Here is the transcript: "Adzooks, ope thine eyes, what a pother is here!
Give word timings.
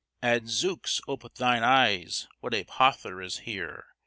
"Adzooks, 0.23 0.99
ope 1.07 1.31
thine 1.35 1.61
eyes, 1.61 2.27
what 2.39 2.55
a 2.55 2.63
pother 2.63 3.21
is 3.21 3.37
here! 3.45 3.85